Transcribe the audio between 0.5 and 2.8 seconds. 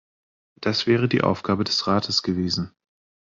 Das wäre die Aufgabe des Rates gewesen.